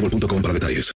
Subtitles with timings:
[0.00, 0.92] boostmobile.com para detalles.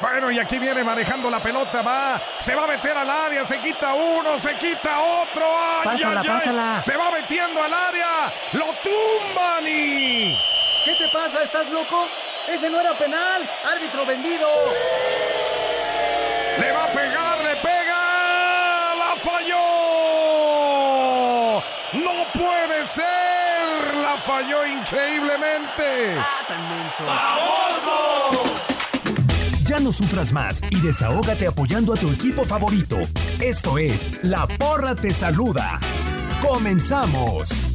[0.00, 3.60] Bueno, y aquí viene manejando la pelota, va, se va a meter al área, se
[3.60, 6.38] quita uno, se quita otro, ¡ay, Pásala, ay, ay!
[6.38, 6.82] pásala.
[6.82, 10.34] se va metiendo al área, lo tumban y...
[10.86, 11.42] ¿Qué te pasa?
[11.42, 12.06] ¿Estás loco?
[12.48, 13.46] Ese no era penal.
[13.70, 14.48] Árbitro vendido.
[16.58, 19.60] Le va a pegar, le pega, la falló.
[21.92, 23.04] No puede ser,
[24.00, 26.18] la falló increíblemente.
[26.18, 27.04] Ah, tan menso.
[29.66, 32.96] Ya no sufras más y desahógate apoyando a tu equipo favorito.
[33.40, 35.78] Esto es La Porra Te Saluda.
[36.42, 37.69] ¡Comenzamos!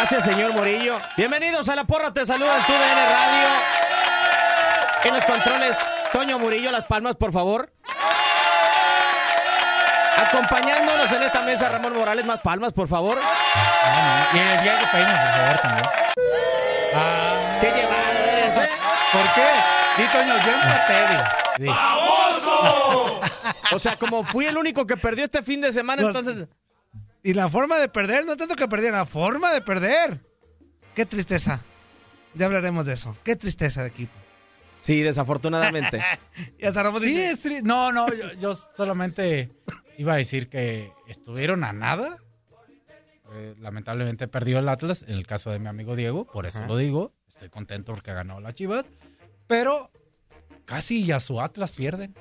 [0.00, 0.98] Gracias, señor Murillo.
[1.14, 3.48] Bienvenidos a La Porra, te saluda el TUDN Radio.
[5.04, 5.76] En los controles,
[6.10, 7.70] Toño Murillo, las palmas, por favor.
[10.16, 13.18] Acompañándonos en esta mesa, Ramón Morales, más palmas, por favor.
[14.32, 15.86] Y el Diego Peña, por favor, también.
[17.60, 18.68] ¿Qué llevado eres, eh?
[19.12, 19.48] ¿Por qué?
[19.96, 21.06] Sí, Toño, yo empaté.
[21.58, 21.66] di.
[21.66, 21.74] Sí.
[23.72, 26.48] O sea, como fui el único que perdió este fin de semana, entonces...
[27.22, 30.20] Y la forma de perder, no tanto que perdieron, la forma de perder.
[30.94, 31.60] Qué tristeza.
[32.34, 33.16] Ya hablaremos de eso.
[33.24, 34.12] Qué tristeza de equipo.
[34.80, 36.02] Sí, desafortunadamente.
[36.58, 39.50] Y hasta Ramón Sí, es tri- No, no, yo, yo solamente
[39.98, 42.16] iba a decir que estuvieron a nada.
[43.32, 46.66] Eh, lamentablemente perdió el Atlas, en el caso de mi amigo Diego, por eso Ajá.
[46.68, 47.12] lo digo.
[47.28, 48.84] Estoy contento porque ganó la Chivas.
[49.46, 49.90] Pero
[50.64, 52.14] casi ya su Atlas pierden.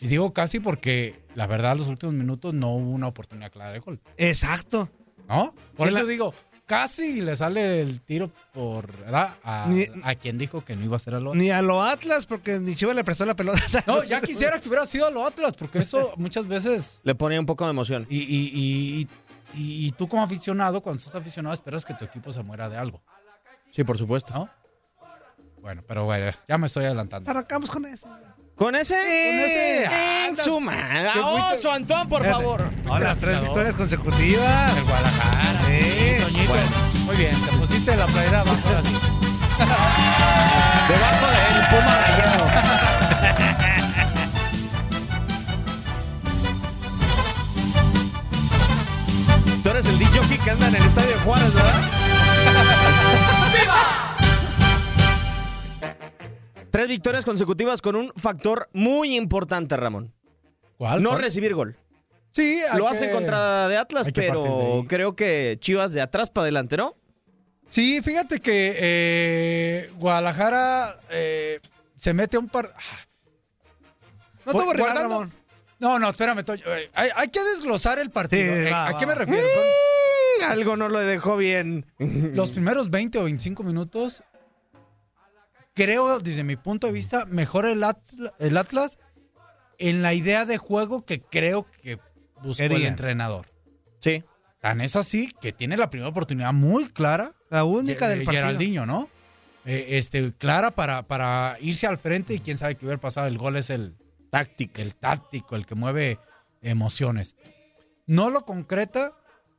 [0.00, 3.78] Y digo casi porque la verdad, los últimos minutos no hubo una oportunidad clara de
[3.80, 4.00] gol.
[4.16, 4.88] exacto.
[5.28, 5.54] ¿No?
[5.76, 6.34] Por Y eso la- digo,
[6.64, 9.34] casi le sale el tiro por ¿verdad?
[9.44, 11.82] A, Ni- a quien dijo que no iba a ser a lo Ni a lo
[11.82, 13.60] Atlas, porque ni Chivas le prestó la pelota.
[13.86, 17.00] No, ya quisiera que hubiera sido a lo Atlas, porque eso muchas veces.
[17.04, 18.06] Le ponía un poco de emoción.
[18.08, 19.08] Y, y, y,
[19.54, 22.76] y- y tú, como aficionado, cuando estás aficionado, esperas que tu equipo se muera de
[22.78, 23.02] algo,
[23.70, 24.32] Sí, por supuesto.
[24.32, 24.48] ¿no?
[25.60, 27.28] Bueno, pero bueno, ya me estoy adelantando.
[27.30, 28.08] Arrancamos con eso.
[28.58, 28.94] ¿Con ese?
[28.94, 29.84] Con ese.
[30.26, 31.10] En su madre.
[31.20, 32.64] Oso, Antón, por favor.
[32.84, 34.76] No, las tres victorias consecutivas.
[34.76, 35.60] El Guadalajara.
[35.68, 36.16] Sí.
[36.24, 36.54] Toñito.
[37.06, 38.98] Muy bien, te pusiste la playera abajo ahora sí.
[40.88, 42.07] Debajo del Puma
[56.98, 60.12] victorias consecutivas con un factor muy importante, Ramón.
[60.78, 61.00] ¿Cuál?
[61.00, 61.22] No ¿Cuál?
[61.22, 61.76] recibir gol.
[62.32, 66.42] Sí, Lo que- hacen contra de Atlas, de pero creo que Chivas de atrás para
[66.44, 66.96] adelante, ¿no?
[67.68, 71.60] Sí, fíjate que eh, Guadalajara eh,
[71.96, 72.72] se mete a un par.
[74.44, 75.32] No te voy a Ramón.
[75.78, 76.64] No, no, espérame, Toño.
[76.66, 78.52] Eh, Hay, hay que desglosar el partido.
[78.64, 78.98] Sí, va, ¿A va.
[78.98, 79.46] qué me refiero?
[79.46, 81.86] Mm, Algo no lo dejó bien.
[81.98, 84.22] Son los primeros 20 o 25 minutos.
[85.84, 88.98] Creo, desde mi punto de vista, mejor el, Atl- el Atlas
[89.78, 91.98] en la idea de juego que creo que
[92.42, 93.46] buscó el entrenador.
[94.00, 94.24] Sí.
[94.60, 97.32] Tan es así que tiene la primera oportunidad muy clara.
[97.48, 98.44] La única de- del de partido.
[98.46, 99.08] Geraldinho, ¿no?
[99.64, 103.26] Eh, este, clara para, para irse al frente y quién sabe qué hubiera pasado.
[103.28, 103.94] El gol es el
[104.30, 106.18] táctico, el táctico, el que mueve
[106.62, 107.36] emociones.
[108.06, 109.12] No lo concreta.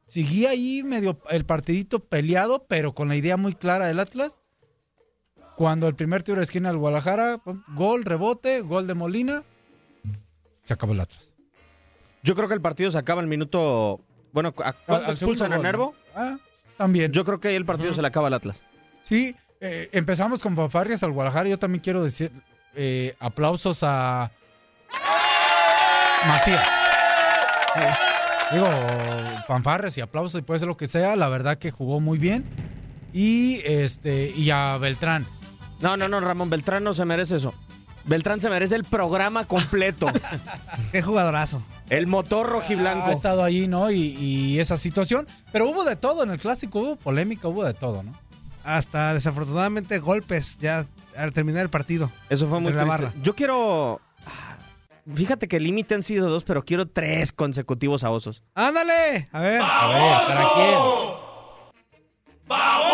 [0.06, 4.42] Seguía ahí medio el partidito peleado, pero con la idea muy clara del Atlas.
[5.60, 7.42] Cuando el primer tiro de esquina del Guadalajara,
[7.76, 9.44] gol, rebote, gol de Molina,
[10.64, 11.34] se acabó el Atlas.
[12.24, 14.00] Yo creo que el partido se acaba el minuto.
[14.32, 15.94] Bueno, ¿a Al- ¿cuándo expulsan a Nervo?
[16.16, 16.38] Ah,
[16.78, 17.12] también.
[17.12, 18.62] Yo creo que ahí el partido se le acaba al Atlas.
[19.04, 21.50] Sí, eh, empezamos con fanfarrias al Guadalajara.
[21.50, 22.32] Yo también quiero decir
[22.74, 24.32] eh, aplausos a
[26.26, 26.66] Macías.
[27.76, 28.68] Eh, digo,
[29.46, 31.18] fanfarrias y aplausos y puede ser lo que sea.
[31.18, 32.46] La verdad que jugó muy bien.
[33.12, 35.28] Y este y a Beltrán.
[35.81, 37.54] No, no, no, Ramón Beltrán no se merece eso.
[38.06, 40.08] Beltrán se merece el programa completo.
[40.92, 41.62] Qué jugadorazo.
[41.90, 43.08] El motor rojiblanco.
[43.08, 43.92] Ha estado ahí, ¿no?
[43.92, 45.28] Y, y esa situación.
[45.52, 48.14] Pero hubo de todo en el clásico, hubo polémica, hubo de todo, ¿no?
[48.64, 50.86] Hasta desafortunadamente golpes ya
[51.18, 52.12] al terminar el partido.
[52.30, 52.90] Eso fue muy la triste.
[53.04, 53.14] barra.
[53.22, 54.00] Yo quiero.
[55.12, 58.44] Fíjate que el límite han sido dos, pero quiero tres consecutivos a osos.
[58.54, 59.28] ¡Ándale!
[59.31, 59.62] A ver.
[59.64, 60.76] A ver, ¿para quién?
[62.48, 62.89] ¡Baboso!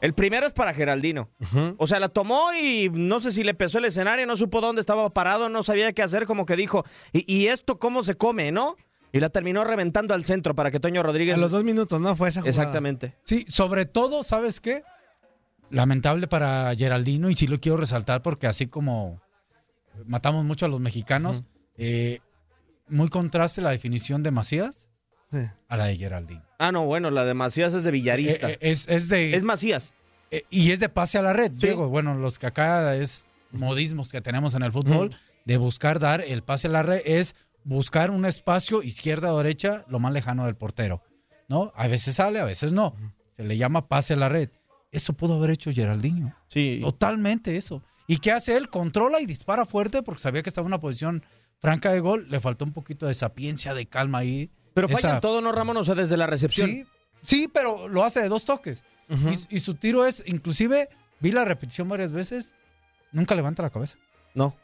[0.00, 1.30] El primero es para Geraldino.
[1.76, 4.80] O sea, la tomó y no sé si le pesó el escenario, no supo dónde
[4.80, 8.50] estaba parado, no sabía qué hacer, como que dijo, ¿y, y esto cómo se come,
[8.52, 8.76] no?
[9.12, 11.34] Y la terminó reventando al centro para que Toño Rodríguez.
[11.34, 12.14] A los dos minutos, ¿no?
[12.16, 12.50] Fue esa jugada.
[12.50, 13.16] Exactamente.
[13.24, 14.82] Sí, sobre todo, ¿sabes qué?
[15.68, 19.20] Lamentable para Geraldino y sí lo quiero resaltar porque así como
[20.06, 21.42] matamos mucho a los mexicanos,
[21.76, 22.20] eh,
[22.88, 24.88] muy contraste la definición de Macías
[25.30, 25.38] Sí.
[25.68, 26.42] a la de Geraldino.
[26.58, 28.50] Ah, no, bueno, la de Macías es de Villarista.
[28.50, 29.34] Eh, eh, es, es de...
[29.34, 29.92] es Macías.
[30.30, 31.88] eh, y es de pase a la red, Diego.
[31.88, 36.42] Bueno, los que acá es modismos que tenemos en el fútbol, de buscar dar el
[36.42, 37.34] pase a la red es
[37.64, 41.02] buscar un espacio izquierda o derecha lo más lejano del portero.
[41.48, 41.72] ¿No?
[41.74, 42.94] A veces sale, a veces no.
[43.32, 44.50] Se le llama pase a la red.
[44.92, 46.34] Eso pudo haber hecho Geraldinho.
[46.48, 46.78] Sí.
[46.82, 47.82] Totalmente eso.
[48.06, 48.68] ¿Y qué hace él?
[48.68, 51.24] Controla y dispara fuerte porque sabía que estaba en una posición
[51.58, 52.28] franca de gol.
[52.30, 54.50] Le faltó un poquito de sapiencia, de calma ahí.
[54.74, 55.76] Pero falla Esa- en todo, ¿no, Ramón?
[55.76, 56.68] O sea, desde la recepción.
[56.70, 56.86] Sí,
[57.22, 58.84] sí, pero lo hace de dos toques.
[59.08, 60.88] y, y su tiro es, inclusive,
[61.18, 62.54] vi la repetición varias veces,
[63.12, 63.96] nunca levanta la cabeza.
[64.34, 64.54] No.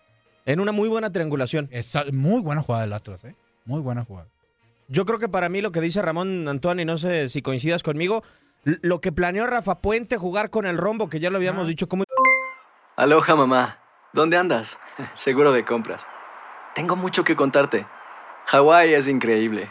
[0.44, 1.68] En una muy buena triangulación.
[1.72, 3.34] Es muy buena jugada del Atlas, ¿eh?
[3.64, 4.28] Muy buena jugada.
[4.88, 7.82] Yo creo que para mí lo que dice Ramón Antoine, y no sé si coincidas
[7.82, 8.22] conmigo,
[8.62, 12.04] lo que planeó Rafa Puente jugar con el rombo, que ya lo habíamos dicho, como
[12.96, 13.78] Aloha mamá,
[14.12, 14.78] ¿dónde andas?
[15.14, 16.06] Seguro de compras.
[16.76, 17.86] Tengo mucho que contarte.
[18.46, 19.70] Hawái es increíble.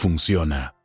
[0.01, 0.80] funciona.